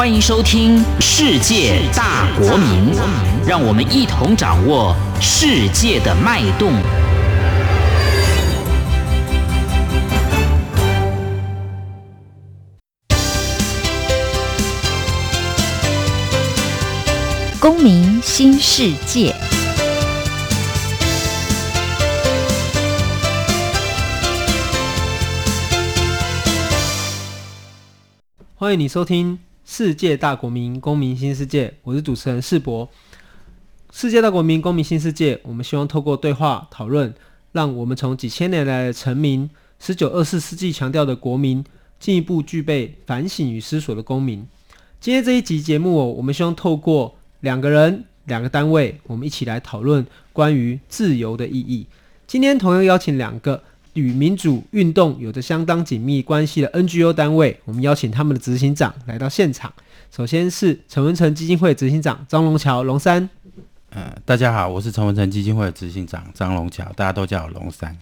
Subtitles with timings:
[0.00, 2.94] 欢迎收听《世界大国民》，
[3.46, 6.72] 让我们一同掌握世界的脉动。
[17.60, 19.34] 公民新世界。
[28.56, 29.38] 欢迎你收听
[29.72, 32.90] 《世界大国民公民新世界》，我是主持人世博。
[33.92, 37.14] 世界大国民公民新世界，我们希望透过对话讨论，
[37.52, 41.64] 让我们从几千年来的臣民，十九二四世纪强调的国民，
[42.00, 44.44] 进一步具备反省与思索的公民。
[44.98, 51.86] 今天这一集节目哦，我们希望透过两个人、两个单位，我们一起来讨论关于自由的意义。
[52.26, 53.62] 今天同样邀请两个。
[54.00, 59.70] 与民主运动有着相当紧密关系的 NGO 单位，我们邀请他们的执行长来到现场。
[60.10, 63.28] 首先是陈文成基金会执行长张龙桥龙三。
[63.90, 67.96] 呃，大家好，我是陈文成基金会的执行长张龙桥，大家都叫我龙三。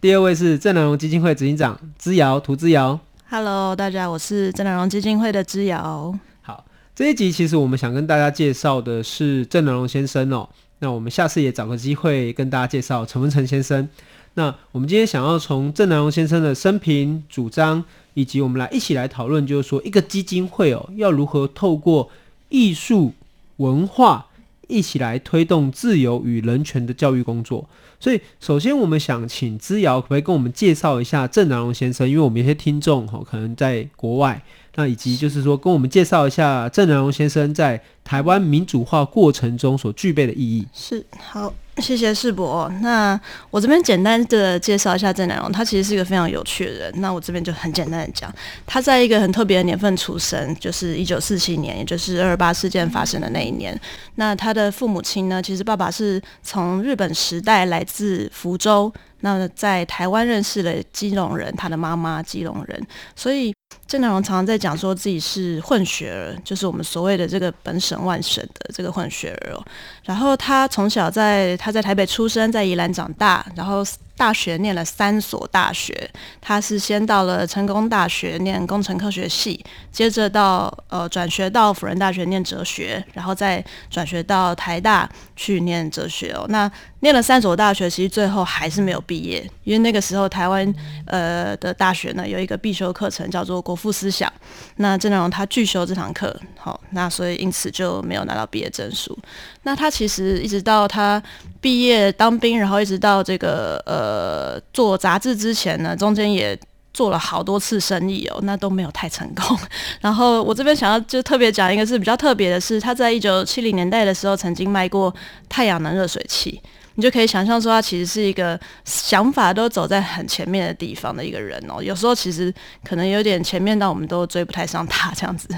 [0.00, 2.98] 第二位是郑南榕基金会执行长姿瑶涂姿瑶。
[3.28, 6.12] Hello，大家，我是郑南榕基金会的姿瑶。
[6.42, 10.48] 好，这一集其实我们想跟大家介绍的是郑南榕先生哦。
[10.80, 13.86] 那我们下次也找个机会跟大家介绍陈文成先生。
[14.34, 22.08] 那我们今天想要从郑南榕先生的生平、主张，以及我们来一起来讨论，就是说一个基金会哦，要如何透过
[22.48, 23.12] 艺术
[23.56, 24.28] 文化
[24.68, 27.68] 一起来推动自由与人权的教育工作。
[27.98, 32.08] 所以，首先我们想请资瑶可不可以跟我们介绍一下郑南榕先生？
[32.08, 34.42] 因为我们有些听众哈，可能在国外，
[34.76, 40.66] 那以及就是说跟我们介绍一下郑南榕先生在台湾民主化过程中所具备的意义。
[40.72, 41.52] 是，好。
[41.80, 42.70] 谢谢世博。
[42.82, 43.18] 那
[43.50, 46.92] 我这边简单的介绍一下郑南榕，他其实是一个非常有趣的人。
[46.96, 48.32] 那我这边就很简单的讲，
[48.66, 53.78] 他在一个很特别的年份出生，就是一九四七年，也就是二二八事件发生的那一年。
[54.16, 63.52] 那他的父母亲呢，其实爸爸是从日本时代来自福州，那在台湾认识了基隆人，他的妈妈基隆人，所以。
[63.86, 69.64] 郑南榕常常在讲说自己是混血儿，就是我们所谓的这个本省外省的这个混血儿哦。
[70.04, 73.84] 然后他从小在他在台北出生，在宜兰长大，然后。
[74.16, 76.10] 大学念了三所大学，
[76.42, 85.08] 他是先到了成功大学念工程科学系，接着到呃转学到辅仁大学念哲学，然后再转学到台大
[85.40, 86.44] 去念哲学哦。
[86.50, 86.70] 那
[87.00, 90.74] 念了三所大学，其实最后还是没有毕业，因为那个时候台湾
[91.06, 94.30] 呃的大学呢有一个必修课程叫做国父思想，
[94.76, 99.18] 那郑南榕他拒修这堂课，好，那所以因此就没有拿到毕业证书。
[99.62, 101.22] 那他其实一直到他
[101.58, 106.58] 毕业当兵，然后一直到这个呃做杂志之前呢，中间也
[106.92, 109.58] 做了好多次生意哦，那都没有太成功。
[110.00, 115.14] 然后我这边想要就特别讲一个是比较特别的是，他在一九七零年代的时候曾经卖过
[115.48, 116.60] 太阳能热水器，
[116.96, 121.82] 你就可以想象说他其实是一个想法都走在很前面的地方的一个人哦。
[121.82, 122.52] 有时候其实
[122.84, 125.48] 可能有点前面到我们都追不太上他这样子。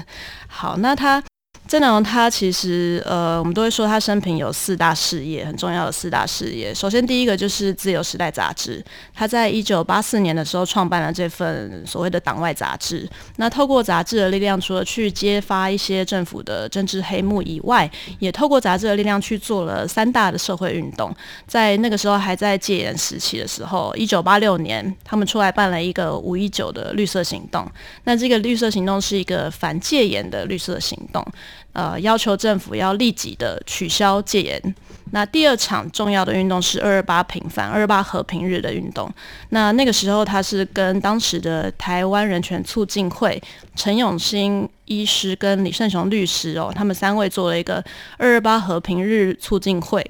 [0.47, 1.23] 好，那他。
[1.65, 6.71] 郑南榕他其实呃，我们都会说他生平有四大事业，很重要的四大事业。
[6.71, 13.09] 首先第一个就是《自由时代》杂志，他在一九八四年的时候创办了这份所谓的党外杂志。
[13.37, 21.15] 那透过杂志的力量，除了去揭发一些政府的政治黑幕以外，也透过杂志的力量去做了三大的社会运动。
[21.47, 27.65] 在那个时候还在戒严时期的时候，一九八六年他们出来办了一个五一九的绿色行动。
[28.03, 31.25] 那这个绿色行动是一个反戒严的绿色行动。
[31.73, 34.75] 呃，要求政府要立即的取消戒严。
[35.11, 39.07] 那第二场重要的运动是二二八平反、二二八和平日的运动。
[39.49, 43.39] 那那个时候，他是跟当时的台湾人权促进会
[43.75, 47.75] 陈永新医师跟李胜雄律师哦，他们三位做了一个
[48.17, 50.03] 二二八和平日促进会。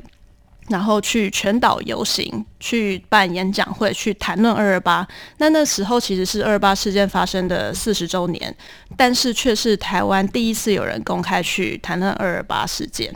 [0.73, 5.07] 然后去全岛游行，去办演讲会，去谈论二二八。
[5.37, 8.53] 那那时候其实是二二八事件发生的四十周年，
[8.97, 13.13] 但是却是台湾第一次有人公开去谈论二二八事件。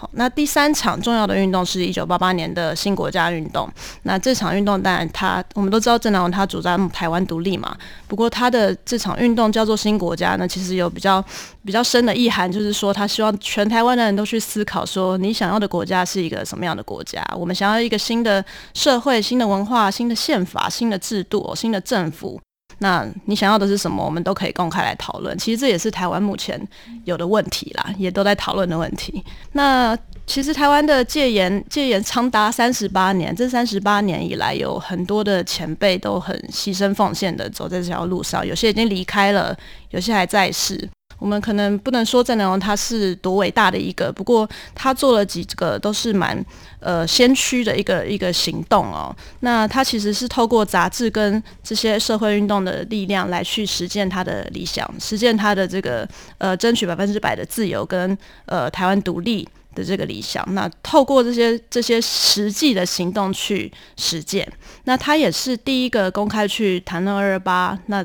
[0.00, 3.68] 好，那第三场重要的运动是一九八八年的新国家运动。
[4.04, 7.76] 那这场运动当然他，我们都知道郑南榕他主张台湾独立嘛。
[8.06, 11.20] 不过他的这场运动叫做新国家呢，其实有比较
[11.64, 17.20] 比较深的意涵，就是说他希望全台湾的人都去思考，说你想要的国家是一个什么样的国家？
[17.36, 22.40] 我们想要一个新的社会、新的文化、新的宪法、新的制度、新的政府。
[22.78, 24.04] 那你想要的是什么？
[24.04, 25.36] 我们都可以公开来讨论。
[25.36, 26.60] 其实这也是台湾目前
[27.04, 29.24] 有的问题啦，也都在讨论的问题。
[29.52, 29.96] 那
[30.26, 39.56] 其实台湾的戒严戒严长达三十八年，这三十八年以来，有很多的前辈都很牺牲奉献的走在这条路上，有些已经离开了，
[39.90, 40.88] 有些还在世。
[41.18, 46.44] 我们可能不能说郑南榕他是多伟大的一个，不过他做了几个都是蛮
[46.80, 49.14] 呃先驱的一个一个行动哦。
[49.40, 58.16] 那他其实是透过杂志跟这些社会运动的力量来去实践他的理想，实践他的这个呃争取百分之百的自由跟
[58.46, 60.44] 呃台湾独立的这个理想。
[60.54, 64.50] 那透过这些这些实际的行动去实践，
[64.84, 68.04] 那他也是第一个公开去谈论二二八那。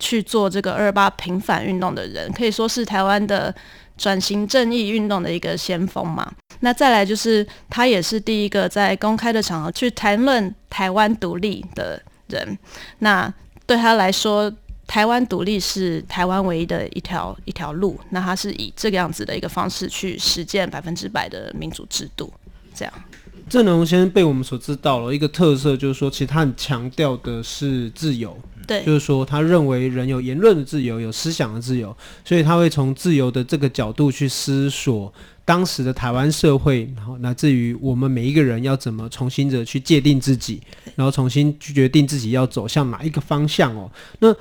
[0.00, 3.54] 去做这个二八平反运动的人，可以说是台湾的
[3.96, 6.32] 转型正义运动的一个先锋嘛。
[6.60, 12.58] 那再来就是他也是第一个在公开的场合去谈论台湾独立的人。
[12.98, 13.32] 那
[13.66, 14.52] 对他来说，
[14.86, 17.98] 台湾独立是台湾唯一的一条一条路。
[18.10, 22.32] 那他是以这个样子的一个方式去实践百分之百的民主制度。
[22.74, 22.92] 这样，
[23.48, 28.36] 郑龙先生被我们所知道了一个特色，就是说其实他很强调的是自由。
[28.70, 35.12] 对，就是说，他认为人有言论的自由，有思想的自由，所以他会从自由的这个角度去思索
[35.44, 40.60] 当时的台湾社会，然后乃至于我们每一个人要怎么重新的去界定自己，
[40.94, 43.90] 然后重新去决定自己要走向哪一个方向哦。
[44.20, 44.32] 那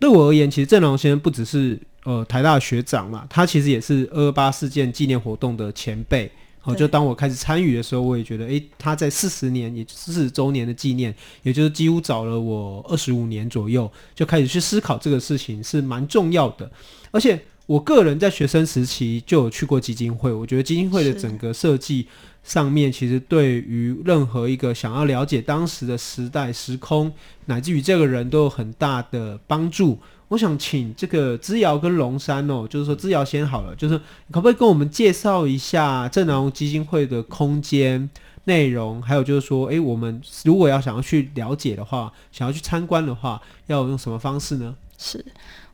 [0.00, 6.28] 对我而言，其实郑龙先生不只是呃台大的学长嘛，他其实也是二二八事件纪念活动的前辈。
[6.68, 16.70] 哦，就当我开始参与的时候，我也觉得，诶，他在四十年，也四十周年的纪念，也就是几乎找了我二十五年左右，就开始去思考这个事情是蛮重要的。
[17.10, 22.06] 而且我个人在学生时期就有去过基金会，我觉得基金会的整个设计
[22.44, 27.10] 上面，其实对于任何一个想要了解当时的时代时空，
[27.46, 29.98] 乃至于这个人都有很大的帮助。
[30.28, 33.98] 我想请这个资瑶跟龙山哦，就是说资瑶先好了，就是
[34.30, 38.08] 可不可以跟我们介绍一下正南基金会的空间
[38.44, 44.74] 内容，还有就是说，哎，我们如果要想要去了解的话，想要去参观的话，要用什么方式呢？
[44.98, 45.24] 是。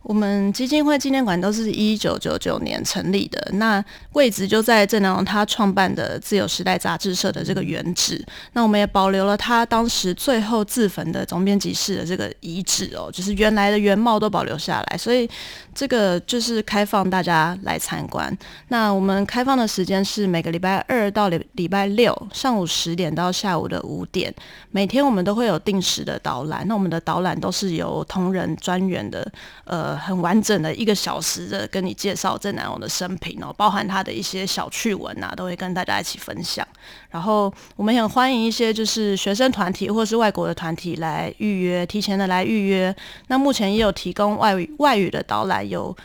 [0.04, 8.22] 我们基金会纪念馆都是一九九九年成立的，那位置就在郑南榕他创办的自由时代杂志社的这个原址。
[8.52, 15.28] 那我们也保留了他当时最后自焚的总编辑室的这个遗址哦，就是原来的原貌都保留下来，所以
[15.74, 18.36] 这个就是开放大家来参观。
[18.68, 24.32] 那我们开放的时间是每个礼拜二到礼礼拜六上午十点到下午的五点，
[24.70, 26.64] 每天我们都会有定时的导览。
[26.68, 29.28] 那我们的导览都是由同仁专员的
[29.64, 30.04] 呃。
[30.04, 36.66] 很完整的一个小时的跟你介绍郑南榕的生平哦，包含他的一些小趣闻啊，都会跟大家一起分享。
[37.08, 42.94] 然后我们也很欢迎一些就是学生团体或是外国的团体来预约，提前的来预约。
[43.28, 45.96] 那目前也有提供外语外语的导览有。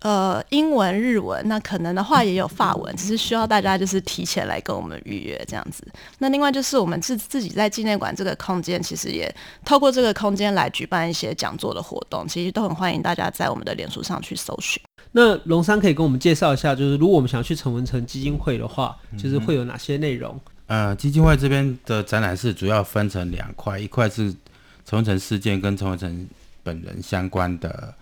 [0.00, 5.84] 呃，英文、日文，那可能的话也有法文，只是需要大家就是提前来跟我们预约这样子。
[6.20, 9.28] 那另外就是我们自自己在纪念馆这个空间，其实也
[9.64, 14.80] 透过这个空间来举办一些讲座的活动，其实都很欢迎大家在我们的脸书上去搜寻。
[15.10, 20.40] 那龙山可以跟我们介绍一下，就是如果我们想要去陈文成基金会的话，就是会有哪些内容？
[20.68, 24.32] 呃，基金会这边的展览室主要分成两块，一块是
[24.84, 26.28] 陈文成事件跟陈文成
[26.62, 27.92] 本人相关的。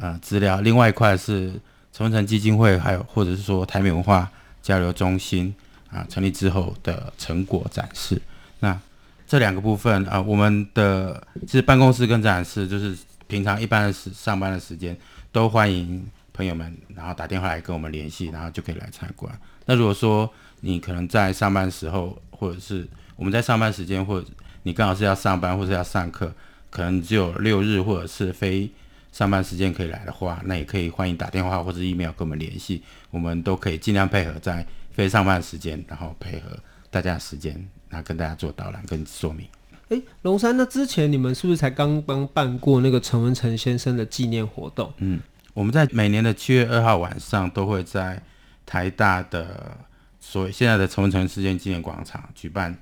[0.00, 0.60] 呃，资料。
[0.62, 1.52] 另外一块是
[1.92, 4.30] 陈文成基金会，还有或者是说台美文化
[4.62, 5.54] 交流中心
[5.90, 8.20] 啊、成立之后的成果展示。
[8.60, 8.78] 那
[9.26, 12.96] 这两个部分啊、我们的其实办公室跟展示，就是
[13.26, 14.96] 平常一般的时上班的时间，
[15.30, 16.02] 都欢迎
[16.32, 19.30] 朋友们，然后打电话来跟我们联系，然后就可以来参观。
[19.66, 20.28] 那如果说
[20.60, 24.26] 你可能在上班时候，或者是我们在上班时间，或者
[24.62, 26.32] 你刚好是要上班或者要上课，
[26.70, 28.70] 可能只有六日或者是非。
[29.12, 36.58] 上班时间可以来的话，那也可以欢迎打电话或者 email 跟我们联系，我们都可以尽量配合在非上班时间，然后配合
[36.90, 37.52] 大家的时间，
[37.90, 39.46] 然后跟大家做导览跟说明。
[39.88, 44.90] 诶，龙山，那之前你们是不是才刚刚办过那个陈文成先生的纪念活动？
[44.96, 45.20] 嗯，
[45.52, 48.22] 我们在每年的七月二号晚上都会在
[48.64, 49.76] 台大的
[50.20, 52.74] 所谓现在的陈文成事件纪念广场举办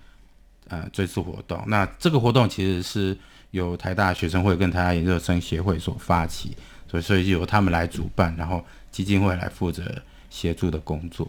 [0.68, 1.60] 呃追思活动。
[1.66, 3.18] 那这个活动其实是。
[3.50, 6.50] 由台大学生会跟台大研究生协会所发起，
[6.90, 9.82] 所以所以由他们来主办，然后基金会来负责
[10.28, 11.28] 协助的工作。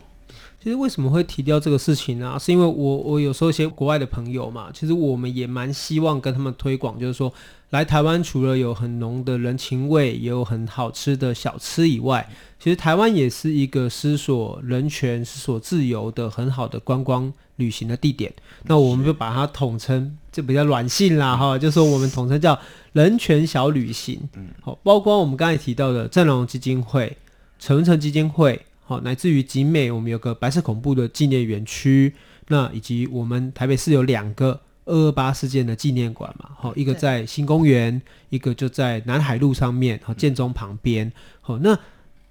[0.63, 2.38] 其实为什么会提掉这个事情呢？
[2.40, 7.34] 是因为我我有时候一些国外的朋友嘛，其实我们也蛮希望跟他们推广，就是说
[7.72, 18.32] 来台湾除了有很浓的人情味，也有很好吃的小吃以外，其实台湾也是一个思索人权、思索自由的很好的观光旅行的地点。
[18.66, 22.57] 那我们就把它统称，就比较软性啦哈，就是说我们统称叫
[22.93, 24.19] 人权小旅行。
[24.35, 27.17] 嗯，好，包括我们刚才提到的正荣基金会、
[27.59, 28.61] 成基金会。
[28.83, 32.13] 好，乃至于景美，我们有个白色恐怖的纪念园区，
[32.50, 41.09] 那以及我们台北市有两个二二八事件的纪念馆嘛，好，一个在新公园，一个就在南海路上面，好，建中旁边，
[41.39, 41.77] 好，那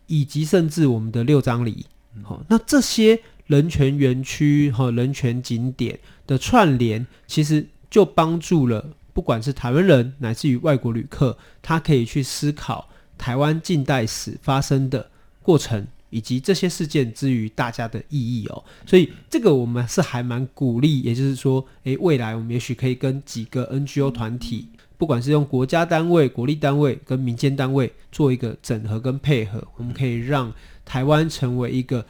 [0.07, 1.87] 以及甚至我们的六张犁。
[2.23, 15.11] 好，那这些人权园区和人权景点的串联，其实就帮助了不管是台湾人乃至于外国旅客，他可以去思考台湾近代史发生的
[15.43, 18.65] 过程，以及这些事件之于大家的意义哦。
[18.87, 30.53] 所以这个我们是还蛮鼓励，也就是说，诶，未来我们也许可以跟几个 NGO 团体，不管是用国家单位、国立单位跟民间单位做一个整合跟配合，我们可以让
[30.85, 32.07] 台湾成为一个。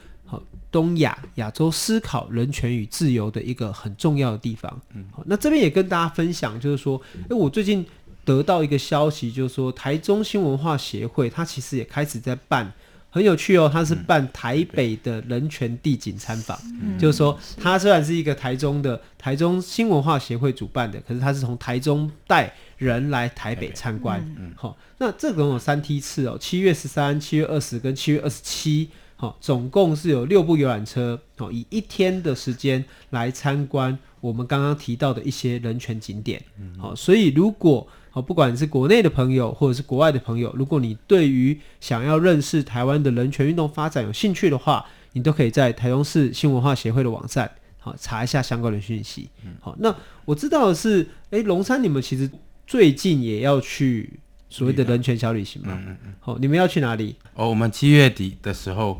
[0.71, 4.81] 东亚亚洲思考人权与自由的一个很重要的地方。
[4.95, 6.99] 嗯，好，那这边也跟大家分享，就是说，
[7.29, 7.85] 哎，我最近
[8.23, 12.71] 得到一个消息，就是说，台中新文化协会它其实也开始在办，
[13.09, 16.57] 很有趣哦，它是办台北的人权地景参访。
[16.81, 24.25] 嗯，就是说，它虽然是一个台中的台中新文化协会主办的，可是它是从台中带人来台北参观。
[24.39, 28.89] 嗯，好，那这个有三梯次哦，七月十三、七月二十跟七月二十七。
[29.21, 36.41] 好，总共是有六部游览车，好，以一天的时间来参观我们刚刚提到的一些人权景点。
[36.79, 49.29] 好，所以如果好，不管是国内的朋友或者是国外的朋友，如果你对于想要认识台湾的人权运动发展有兴趣的话，你都可以在台中市新文化协会的网站，好查一下相关的讯息。
[49.59, 52.27] 好，那我知道的是，诶，龙山你们其实
[52.65, 55.79] 最近也要去所谓的人权小旅行嘛？
[55.85, 56.13] 嗯嗯。
[56.19, 57.17] 好，你们要去哪里？
[57.35, 58.99] 哦，我们七月底的时候。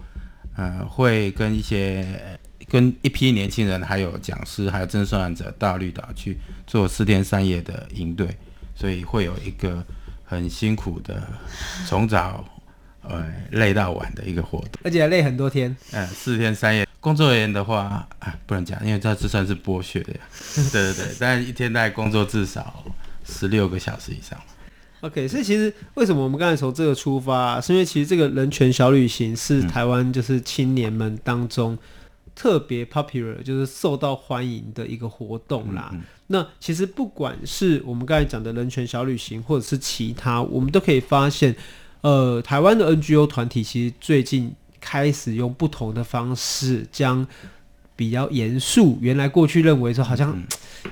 [0.62, 2.06] 呃，会跟一些
[2.70, 6.38] 跟一批年轻人，还有讲师，还有真受难者到绿岛去
[6.68, 8.38] 做四天三夜的营队，
[8.76, 9.84] 所以会有一个
[10.24, 11.28] 很辛苦的
[11.88, 12.46] 从早
[13.02, 15.76] 呃累到晚的一个活动，而且累很多天。
[15.94, 20.20] 嗯、呃，四天三夜，工作人员的话啊，不能讲，因为这这算是剥削的呀。
[20.72, 22.86] 对对对，但一天大概工作至少
[23.26, 24.40] 十六个小时以上。
[25.02, 31.76] OK，所以其实为什么我们刚才从这个出发啊，是因为其实这个人权小旅行是台湾就是青年们当中
[32.36, 35.90] 特别 popular，就是受到欢迎的一个活动啦。
[35.94, 36.04] 嗯嗯。
[36.28, 41.56] 那其实不管是我们刚才讲的人权小旅行，或者是其他，我们都可以发现，
[42.02, 47.26] 呃，台湾的 NGO 团体其实最近开始用不同的方式将
[47.96, 50.40] 比较严肃，原来过去认为说好像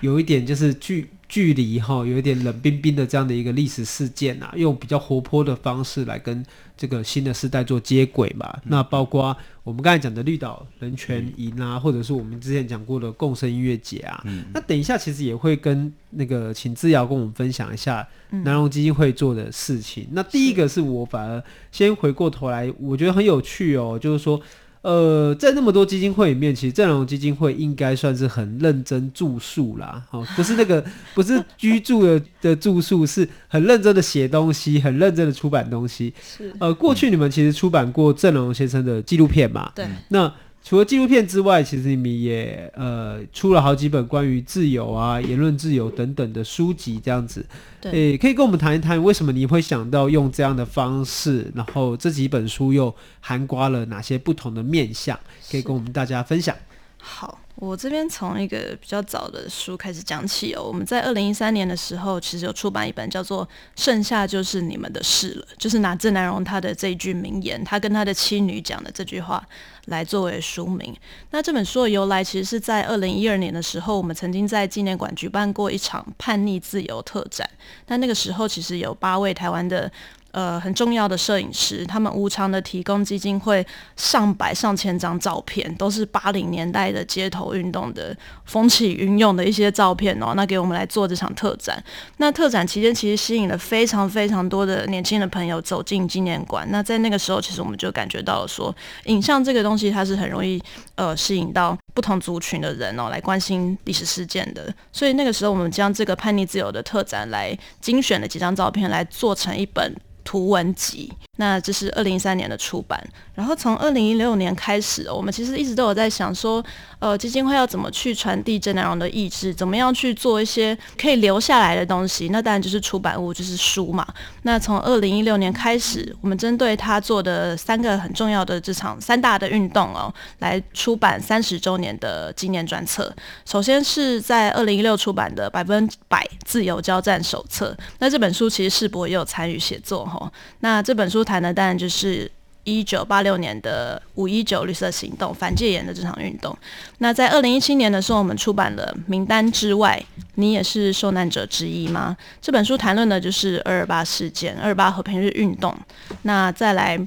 [0.02, 1.12] 有一点就是距。
[1.30, 6.44] 距离哈有一点冷冰冰的这样的一个历史事件啊，用比较活泼的方式来跟
[6.76, 8.52] 这个新的时代做接轨嘛。
[8.56, 14.20] 嗯、那包括我们刚才讲的绿岛人权营啊，嗯、或者是我们之前讲过的共生音乐节啊。
[14.26, 20.06] 嗯、那等一下其实也会跟那个请志尧跟我们分享一下南荣基金会做的事情。
[20.06, 24.42] 嗯、那第一个是我反而先回过头来，我觉得很有趣哦，就是说。
[24.82, 30.84] 呃，在那么多基金会里面，其实正荣基金会应该算是很认真住宿啦，哦，不是那个，
[31.14, 36.14] 不是居住的的住宿，是很认真的写东西，很认真的出版东西。
[36.22, 39.72] 是，呃，过去你们其实出版过郑荣先生的纪录片嘛？
[39.76, 40.34] 对，那。
[40.62, 47.44] 除了纪录片之外，其实你们也呃出了好几本关于自由啊、言论自由等等的书籍，这样子。
[47.82, 51.52] 对，欸，可以跟我们谈一谈，为什么你会想到用这样的方式？
[51.56, 55.20] 然后这几本书又涵盖了哪些不同的面向？
[55.50, 56.56] 可以跟我们大家分享。
[57.02, 57.40] 好。
[57.56, 60.64] 我这边从一个比较早的书开始讲起哦。
[60.64, 69.46] 我们在二零一三年的时候，其实有出版一本叫做《剩下就是你们的事了》，就是拿郑南榕他的这一句名言，他跟他的妻女讲的这句话
[69.88, 70.96] 来作为书名。
[71.32, 77.50] 那这本书的由来，其实是在二零一二年的时候，我们曾经在纪念馆举办过一场叛逆自由特展。
[77.88, 79.92] 那那个时候，其实有八位台湾的。
[80.32, 90.34] 呃，很重要的摄影师，他们无偿的提供基金会上百上千张照片，都是八零年代的街头运动的风起云涌的一些照片哦。
[90.36, 91.84] 那给我们来做这场特展。
[92.18, 96.68] 那特展期间，其实吸引了非常非常多的年轻的朋友走进纪念馆。
[96.70, 98.74] 那在那个时候，其实我们就感觉到了说，
[99.06, 100.62] 影像这个东西它是很容易
[100.94, 104.72] 呃吸引到不同族群的人哦来关心历史事件的。
[104.94, 109.92] 所以那个时候，我们将这个叛逆自由的特展来精选了几张照片来做成一本。
[110.30, 113.04] 图文集，那这是二零一三年的出版。
[113.34, 116.64] 然后从二零一六年开始，我们其实一直都有在想说，
[117.00, 122.30] 呃，基金会要怎么去传递郑南榕的意志，怎么样去做一些可以留下来的东西。
[122.30, 124.06] 那当然就是出版物，就是书嘛。
[124.44, 133.14] 那从二零一六年开始，我们针对他做的三个很重要的这场三大的运动哦，来出版三十周年的纪念专册。
[133.46, 140.32] 首先是在二零一六出版的《百分百自由交战手册》，那这本书其实世博也有参与写作哈。
[140.60, 142.30] 那这本书谈的当然就是
[142.78, 146.56] 一九八六年的五一九绿色行动反戒严的这场运动。
[147.00, 150.04] 那在二零一七年的时候，我们出版了《名单之外，
[150.36, 155.76] 你也是受难者之一吗》这本书谈论的就是二二八事件、二二八和平日运动。
[156.24, 157.00] 那再来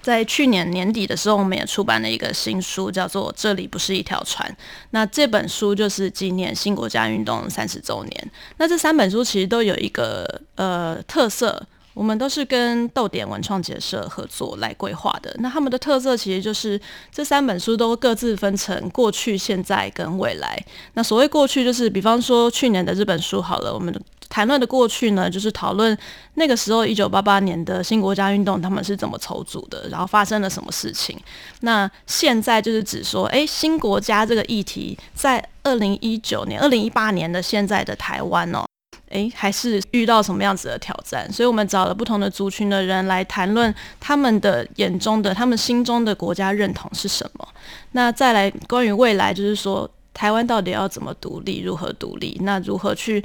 [0.00, 4.48] 在去年年底的时候，我们也出版了一个新书，叫做《这里不是一条船》。
[4.90, 8.30] 那这本书就是纪念新国家运动三十周年。
[8.56, 15.34] 那这三本书其实都有一个呃特色，我们都是跟逗点文创结社合作来规划的。
[15.38, 16.80] 那他们的特色其实就是
[17.10, 20.58] 这三本书都各自分成过去、现在跟未来。
[20.94, 23.94] 那所谓过去，就是比方说去年的这本书好了，我们。
[24.28, 25.94] 谈论的过去呢，就是讨论
[26.36, 31.14] 那个时候一九八八年的新国家运动，他们是怎么筹组的，然后发生了什么事情。
[31.60, 38.64] 那现在就是指说，诶，新国家这个议题在二零一九年、二零一八年的现在的台湾哦，
[39.12, 41.30] 诶，还是遇到什么样子的挑战？
[41.32, 47.48] 所以我们找了不同的族群的人来谈论他们的眼中的、他们心中的国家认同是什么。
[47.92, 52.38] 那再来关于未来，就是说台湾到底要怎么独立，如何独立？
[52.42, 53.22] 那如何去？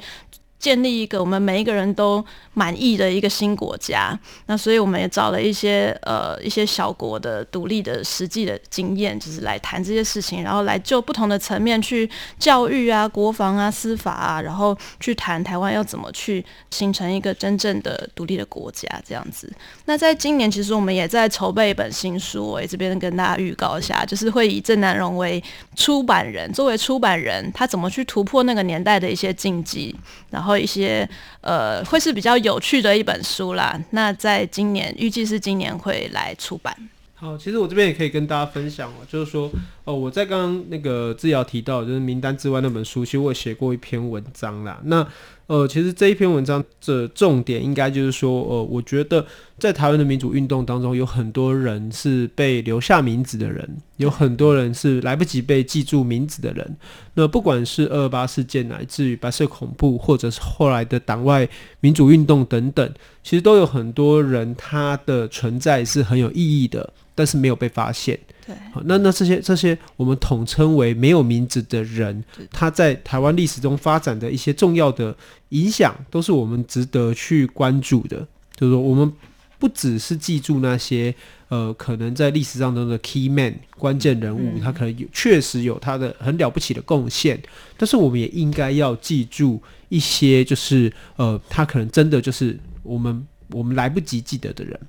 [0.58, 2.24] 建立一个我们每一个人都
[2.54, 12.10] 满意的一个新国家，那所以我们也找了一些呃一些小国的独立的实际的经验，就是来谈这些事情，然后来就不同的层面去
[12.40, 19.48] 教育啊、国防啊、司法啊，然后去谈台湾要怎么去形成一个真正的独立的国家这样子。
[19.84, 25.40] 那在今年，其实我们也在筹备一本新书，我这边跟大家预告一下，就是会以郑南榕为
[25.76, 29.94] 出版人，作为出版人，他怎么去突破那个年代的一些禁忌，
[30.30, 30.47] 然后。
[30.48, 31.06] 然后一些
[31.42, 33.78] 呃，会是比较有趣的一本书啦。
[33.90, 36.74] 那在今年，预计是今年会来出版。
[37.14, 39.50] 好，其实我这边也可以跟大家分享哦，就是说，
[39.88, 44.78] 哦，我在刚刚那个致尧提到，就是名单之外那本书，其实我写过一篇文章啦。
[44.84, 45.06] 那
[45.46, 49.24] 呃，其实这一篇文章的重点应该就是说，呃，我觉得
[49.58, 53.66] 在台湾的民主运动当中，有很多人是被留下名字的人，
[53.96, 56.76] 有很多人是来不及被记住名字的人。
[57.14, 61.48] 那不管是二二八事件，乃至于白色恐怖，或者是后来的党外
[61.80, 62.92] 民主运动等等，
[63.22, 68.20] 其实都有很多人他的存在是很有意义的，但是没有被发现。
[68.48, 75.14] 对，好，那那这些这些我们统称为没有名字的人，他在台湾历史中发展的一些重要的
[75.50, 78.26] 影响，都是我们值得去关注的。
[78.56, 79.12] 就是说，我们
[79.58, 81.14] 不只是记住那些
[81.50, 87.38] 呃，可能在历史上中的 key man 关键人物，他可能有确实有他的很了不起的贡献，
[87.76, 94.80] 但是我们也应该要记住一些，就是呃，他可能真的就是我们我们来不及记得的人。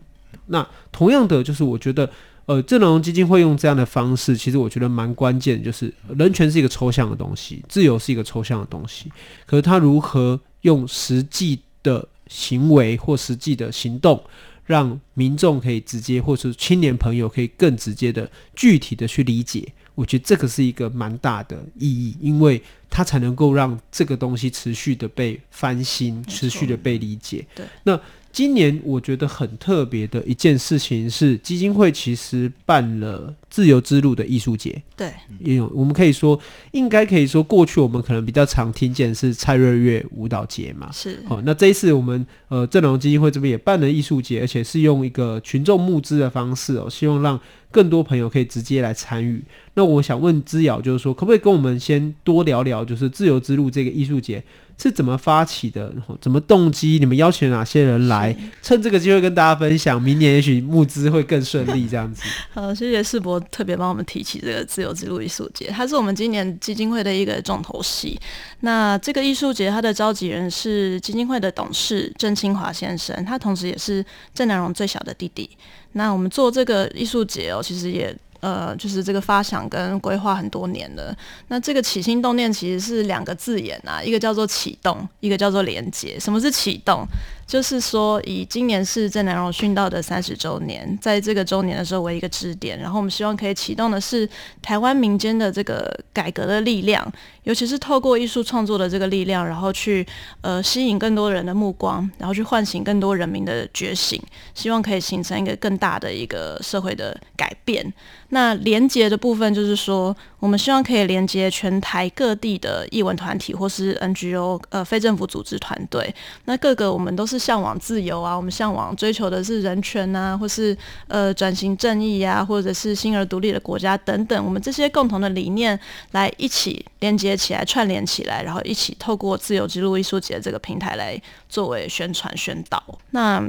[0.46, 2.10] 那同样的，就是我觉得。
[2.50, 9.12] 呃，郑南榕基金会用这样的方式，其实我觉得蛮关键，就是人权是一个抽象的东西，自由是一个抽象的东西，
[9.46, 14.20] 可是他如何用实际的行为或实际的行动，
[14.66, 22.60] 让民众可以直接，或是青年朋友可以更直接的、具体的去理解，我觉得这个是一个蛮大的意义，因为
[22.90, 27.46] 它才能够让这个东西持续的被翻新，持续的被理解。
[27.54, 28.02] 对，那。
[28.32, 34.82] 今年我觉得很特别的一件事情是，基金会其实办了自由之路的艺术节。
[34.96, 36.40] 对，因为我们可以说，
[36.72, 40.90] 应该可以说，过去我们可能比较常听见是蔡瑞月舞蹈节嘛。
[40.92, 41.24] 是。
[41.28, 47.40] 哦，那这一次我们呃正隆基金会这边也办了艺术节，而且是用一个群众募资的方式哦，希望让
[47.72, 49.44] 更多朋友可以直接来参与。
[49.74, 54.44] 那我想问之尧，就是说，可不可以跟我们先多聊聊，就是自由之路这个艺术节？
[54.82, 55.94] 是怎么发起的？
[56.22, 56.98] 怎么动机？
[57.00, 58.34] 你们邀请哪些人来？
[58.62, 61.86] 趁这个机会跟大家分享，明年也许募资会更顺利。
[61.88, 62.24] 这样子。
[62.54, 68.18] 好，谢谢世博特别帮我们提起这个自由之路艺术节，它是我们今年基金会的一个重头戏。
[68.62, 75.50] 那这个艺术节，它的召集人是基金会的董事郑清华先生，他同时也是郑南荣最小的弟弟。
[75.92, 78.16] 那我们做这个艺术节哦，其实也。
[78.40, 81.16] 呃，就是这个发想跟规划很多年了。
[81.48, 86.20] 那这个起心动念其实是两个字眼啊，一个叫做启动，一个叫做连接。
[86.20, 87.06] 什么是启动？
[87.46, 94.30] 就是说，以今年是郑南荣殉道的三十周年，在这个周年的时候为一个支点，然后我们希望可以启动的是
[94.62, 97.12] 台湾民间的这个改革的力量，
[97.50, 100.06] 尤其是透过艺术创作的这个力量，然后去
[100.42, 104.22] 呃吸引更多人的目光，然后去唤醒更多人民的觉醒，
[104.54, 107.92] 希望可以形成一个更大的一个社会的改变。
[108.32, 116.14] 那连接的部分就是说，我们希望可以连接全台各地的艺文团体或是 NGO 呃非政府组织团队，
[116.46, 117.40] 那各个我们都是。
[117.40, 125.80] 向往自由啊，我们向往追求的是人权啊，或是呃转型正义啊，或者是新而独立的国家等等，我们这些共同的理念
[126.12, 132.84] 来一起连接起来、串联起来，然后一起透过自由之路艺术节这个平台来作为宣传宣导。
[133.12, 133.42] 那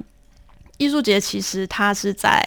[0.79, 2.41] 艺术节其实它是在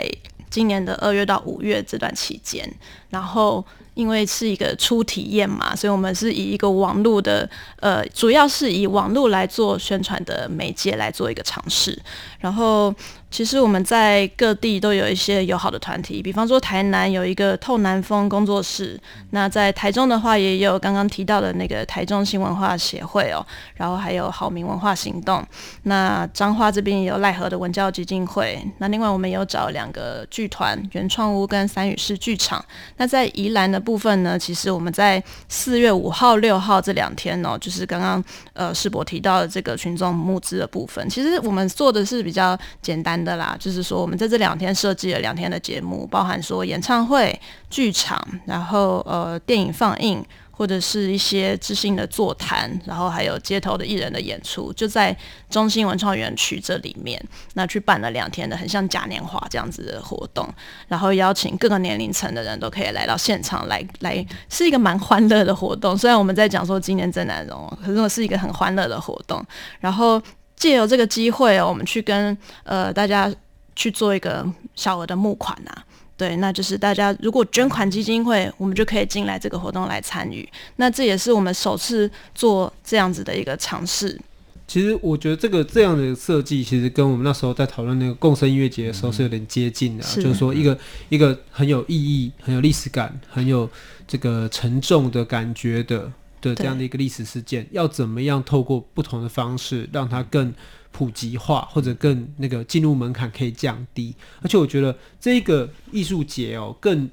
[0.49, 2.67] 今年的二月到五月这段期间，
[3.13, 7.49] 然后因为是一个初体验嘛，所以我们是以一个网络的
[7.79, 11.97] 呃，主要是以网络来做宣传的媒介来做一个尝试，
[12.39, 12.93] 然后。
[13.33, 18.95] 其实我们在各地都有一些友好的团体，比方说台南有一个透南风工作室，
[19.31, 25.43] 那在台中的话也有刚刚提到的那个台中新文化协会哦，然后还有好民文化行动。
[25.81, 28.63] 那彰化这边也有赖和的文教基金会。
[28.77, 32.63] 那另外我们有找两个剧团，原创屋跟三语式剧场。
[33.03, 43.23] 那在宜兰的部分呢，其实我们在四月五号、六号这两天哦，就是刚刚呃世博提到的这个群众募资的部分，其实我们做的是比较简单。
[43.23, 47.39] 的啦，就是说我们在这两天设计了两天的节目，包含说演唱会、
[47.69, 50.21] 剧场，然后呃电影放映，
[50.55, 55.15] 或者是一些知性的座谈，然后还有街头的艺人的演出，就在
[55.49, 57.19] 中心文创园区这里面，
[57.55, 60.47] 那去办了两天的很像嘉年华这样子的活动，
[60.87, 65.97] 然后邀请各个年龄层的人都可以来到现场来来，是一个蛮欢乐的活动。
[65.97, 69.43] 虽然我们在讲说今年真难容，可是我是一个很欢乐的活动，
[69.79, 70.21] 然后。
[70.55, 73.29] 借由这个机会，我们去跟呃大家
[73.75, 75.83] 去做一个小额的募款啊，
[76.15, 80.47] 对，那就是大家如果捐款基金会，我们就可以进来这个活动来参与。
[80.75, 84.19] 那这也是我们首次做这样子的一个尝试。
[84.67, 90.77] 其实我觉得这个这样的设计，其实跟我们那时候在讨论那个共生音乐节的时候是有点接近的，啊，是就是说一个
[91.09, 93.69] 一个很有意义、很有历史感、很有
[94.07, 96.11] 这个沉重的感觉的。
[96.43, 100.53] 的这样的一个历史事件，要怎么样透过不同的方式让它更
[100.93, 104.15] 普及化，或者更那个进入门槛可以降低？
[104.41, 107.09] 而且我觉得这个艺术节哦，更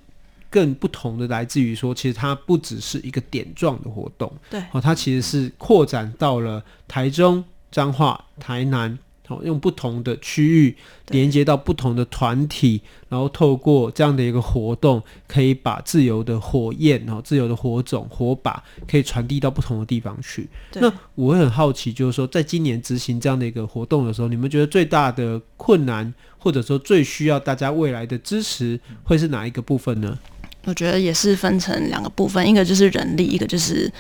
[0.49, 8.97] 更不同的来自于说，其实它不只是一个点状的活动，对，哦，它其实是扩展到了台中、彰化、台南。
[9.45, 10.77] 用不同的区域
[11.09, 20.49] 连接到不同的团体，然后透过这样的一个活动，可以把自由的火焰、哦，自由的火种、火把，可以传递到不同的地方去。
[20.75, 30.19] 那我会很好奇，就是说，在今年执行这样的一个活动的时候，你们觉得最大的困难，或者说最需要大家未来的支持，会是哪一个部分呢？
[30.65, 33.93] 我觉得也是分成两个部分，一个就是人力，一个就是。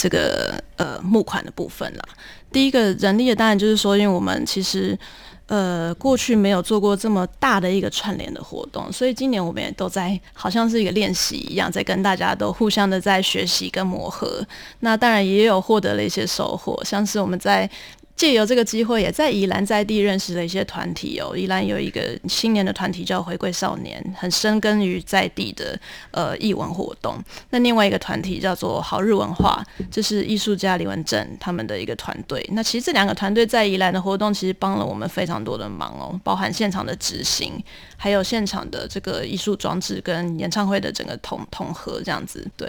[0.00, 2.04] 这个呃募款的部分啦，
[2.50, 4.98] 第一个人力的当然就是说，因为我们其实
[5.46, 14.46] 呃过去没有做过这么大的一个串联的活动，所以今年我们也都在好像是一个练习一样，在跟大家都互相的在学习跟磨合。
[14.80, 17.70] 那当然也有获得了一些收获，像是我们在。
[18.18, 21.36] 借由这个机会，也在宜兰在地认识了一些团体哦。
[21.36, 25.78] 宜兰有一个新年的团体叫回归少年，很深耕于在地的
[26.10, 27.16] 呃艺文活动。
[27.50, 32.44] 那另外一个团体叫做好日文化，这是艺术家李文正他们的一个团队。
[32.52, 37.62] 那其实这两个团队在宜兰的活动，其实帮了我们非常多的忙哦，包含现场的执行，
[37.96, 42.44] 还有现场的这个艺术装置跟演唱会的整个统统合这样子。
[42.56, 42.68] 对，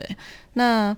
[0.53, 0.95] 那。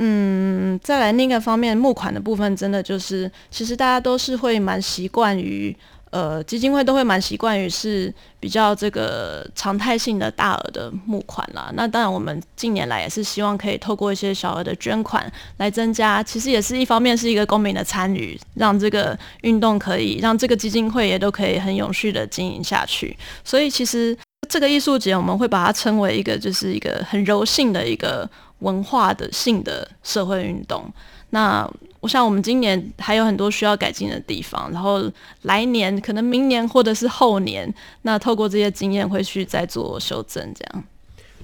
[0.00, 5.76] 嗯，再来另一个方面，募款的部分真的就是，其实大家都是会蛮习惯于，
[6.10, 11.72] 呃，基金会都会蛮习惯于是比较这个常态性的大额的募款啦。
[11.74, 23.18] 那当然，我们近年来也是希望可以透过一些小额的捐款来增加，其实也是一方面是一个公民的参与，让这个运动可以让这个基金会也都可以很永续的经营下去。
[23.42, 24.16] 所以其实
[24.48, 28.30] 这个艺术节我们会把它称为一个就是一个很柔性的一个。
[28.60, 30.84] 文化的性的社会运动，
[31.30, 31.68] 那
[32.00, 35.02] 我想我们今年还有很多需要改进的地方，然后
[35.42, 40.84] 来年可能明年或者是后年，那透过这些经验会去再做修正，这样。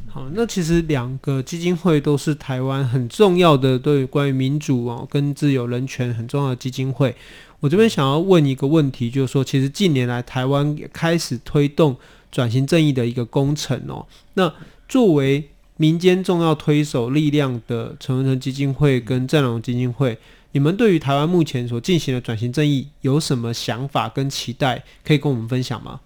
[0.09, 7.15] 好，那其实两个基金会都是台湾很重要的，对关于民主哦跟自由人权很重要的基金会。
[7.59, 11.97] 我这边想要问一个问题，就是说，其实近年来台湾也开始推动
[12.31, 14.53] 转型正义的一个工程哦，那
[14.87, 20.17] 作为民间重要推手力量的陈文成基金会跟战龙基金会，
[20.53, 26.01] 你们对于台湾目前所进行的转型正义有什么想法跟期待，可以跟我们分享吗？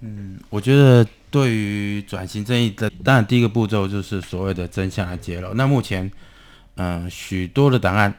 [0.00, 5.54] 嗯，我觉得对于转型正义的，当然第一个步骤就是所谓的真相的揭露。
[5.54, 6.10] 那目前，
[6.74, 8.14] 嗯、许多的档案，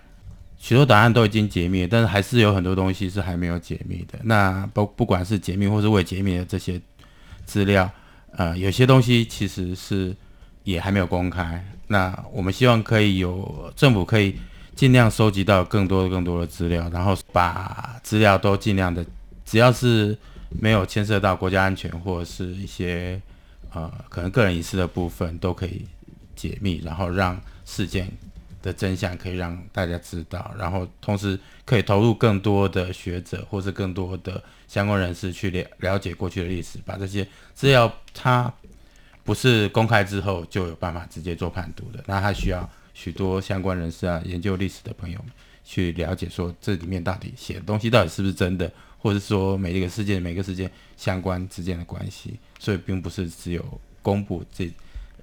[0.57, 4.17] 许多档案都已经解密，但是还是有很多东西是还没有解密的。
[4.23, 6.81] 那不不管是解密或是未解密的这些
[7.45, 7.87] 资料，
[8.31, 10.15] 呃，有些东西其实是。
[10.67, 14.35] 也还没有公开，那我们希望可以有政府可以
[14.75, 19.05] 尽量收集到更多更多的资料，然后把资料都尽量的，
[19.45, 20.17] 只要是
[20.49, 23.17] 没有牵涉到国家安全或者是一些
[23.73, 25.85] 呃可能个人隐私的部分都可以
[26.35, 28.11] 解密，然后让事件
[28.61, 37.25] 的真相可以让大家知道，然后同时可以投入更多的学者或者更多的相关人士去了了解过去的历史，把这些
[37.55, 38.53] 资料它。
[39.27, 45.19] 不是公开之后就有办法直接做判读的，那它需要许多相关人士啊，研究历史的朋友
[45.65, 54.71] 去了解，说这里面到底写的东西到底是不是真的，或者说每一个事件每个事件相关之间的关系，所以并不是只有公布这。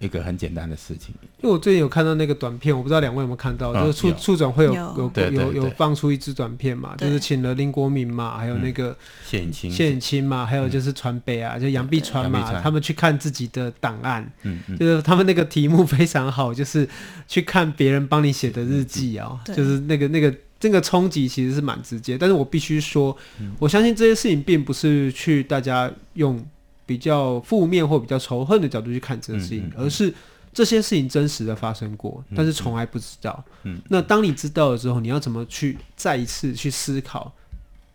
[0.04, 5.10] 一个很简单的事情，因为我最近有看到那个短片，我不知道两位有没有看到，嗯、就是处处长会有有。
[5.14, 9.70] 有有，有放出一支短片嘛，就是请了林国民嘛，还有那个谢颖清。
[9.70, 16.88] 谢颖清嘛，还有就是传北啊，就杨碧川嘛，他们去看自己的档案，嗯嗯，就是他们那个题目非常好，就是
[17.26, 23.16] 去看别人帮你写的日记啊、喔，就是那个那个这个冲击其实是蛮直接，但是我必须说，
[23.58, 26.44] 我相信这些事情并不是去大家用。
[26.86, 30.14] 比较负面或比较仇恨的角度去看这个事情，嗯嗯嗯、而是
[30.52, 33.44] 这些事情真实的发生过，嗯、但是从来不知道。
[33.64, 37.32] 嗯，那当你知道了之后，你要怎么去再一次去思考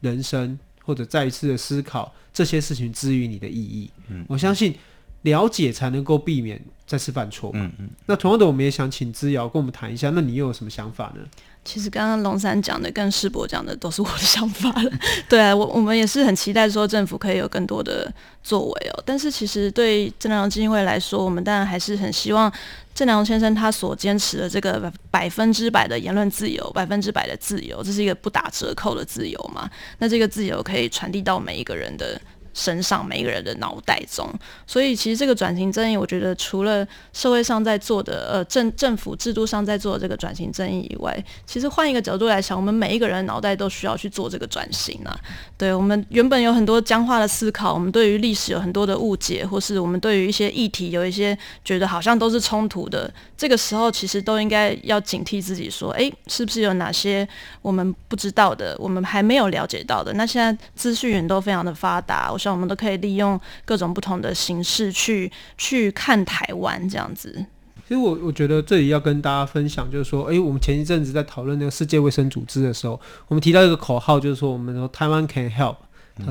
[0.02, 3.90] 人生，或者再一次的思考这些事情之于你的意义？
[4.08, 4.76] 嗯，我相信
[5.22, 7.52] 了解才能够避免再次犯错。
[7.54, 7.88] 嗯嗯。
[8.08, 11.22] 那同样的，我们也想请资瑶跟我们谈一下，那你又有什么想法呢？
[11.64, 14.92] 其实刚刚龙三讲的跟世博讲的都是我的想法了，
[15.30, 19.04] 对啊，我我们也是很期待说政府可以有更多的作为哦。
[19.06, 22.52] 但是其实对郑南榕基金会来说，我们当然还是很希望
[22.96, 29.70] 郑南榕先生他所坚持的这个百分之百的言论自由，百分之百的自由，这是一个不打折扣的自由嘛。
[30.00, 32.20] 那这个自由可以传递到每一个人的。
[32.60, 34.30] 身上每一个人的脑袋中，
[34.68, 45.18] 所以其实这个转型正义，我觉得除了社会上在做的，呃，政政府制度上在做这个转型正义以外，其实换一个角度来想，我们每一个人脑袋都需要去做这个转型啊。
[45.58, 57.28] 对，我们原本有很多僵化的思考，我们对于历史有很多的误解，或是我们对于一些议题有一些觉得好像都是冲突的，这个时候其实都应该要警惕自己，说，诶，是不是有哪些
[57.62, 60.12] 我们不知道的，我们还没有了解到的？
[60.14, 62.56] 那现在资讯源都非常的发达，我想。
[62.56, 67.46] 我们都可以利用各种不同的形式去去看台湾这样子。
[67.88, 75.76] 其实我我觉得这里要跟大家分享，就是说，哎，我们前一阵子在讨论那个世界卫生组织的时候，我们提到一个口号，就是说，我们说台湾 can help，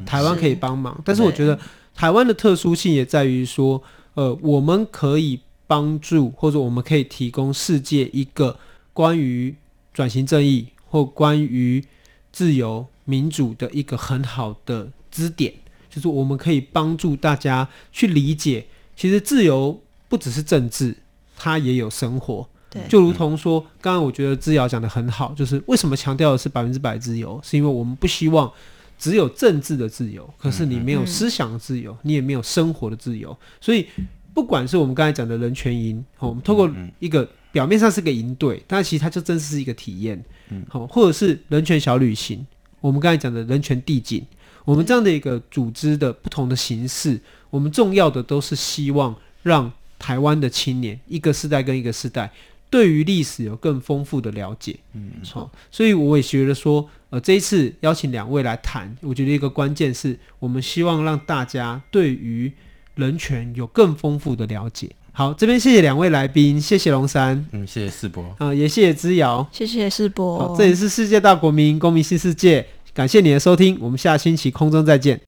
[0.07, 1.01] 台湾可以帮忙。
[1.05, 1.59] 但是我觉得
[1.97, 3.83] 台湾的特殊性也在于说，
[4.15, 8.57] 呃，我们可以帮助，或者我们可以提供世界一个
[8.93, 9.57] 关于
[9.93, 11.85] 转型正义或关于
[12.31, 15.53] 自由民主的一个很好的支点。
[15.89, 20.97] 就是我们可以帮助大家去理解，其实自由不只是政治，
[21.37, 22.49] 它也有生活。
[22.71, 28.53] 对，就如同说，刚刚我觉得之瑶讲的很好，就是为什么强调的是百分之百自由，是因为我们不希望
[28.99, 33.35] 只有政治的自由，可是你没有思想的自由，你也没有生活的自由。
[33.59, 33.87] 所以，
[34.35, 40.23] 不管是我们刚才讲的人权营，我们透过一个表面上是个营队，但其实它就真是一个体验。
[40.69, 42.47] 好，或者是人权小旅行，
[42.81, 44.23] 我们刚才讲的人权地景。
[44.69, 52.31] 我们这样的一个组织的不同的形式，我们重要的都是希望让台湾的青年一个世代跟一个世代
[52.69, 54.77] 对于历史有更丰富的了解。
[54.93, 62.53] 嗯，好，所以我也觉得说，呃，这一次邀请两位来谈，我觉得一个关键是我们希望让大家对于
[62.97, 64.91] 人权有更丰富的了解。
[65.13, 70.39] 好，这边谢谢两位来宾，谢谢龙山，嗯，谢谢世博，啊、呃，也谢谢之遥，谢谢世博。
[70.39, 72.67] 好，这里是世界大国民公民新世界。
[72.99, 75.28] 感谢你的收听，我们下星期空中再见。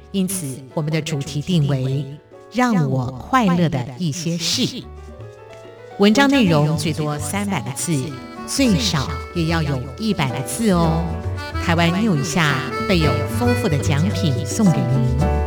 [0.11, 2.05] 因此，我们的主题定为
[2.51, 4.83] “让我快乐的一些事”。
[5.99, 7.93] 文章内容最多三百个字，
[8.45, 11.03] 最少也要有一百个字哦。
[11.63, 12.55] 台湾 new 一下
[12.89, 15.40] 备有丰富的奖品送给您。